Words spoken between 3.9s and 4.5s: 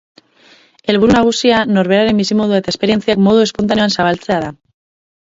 zabaltzea da.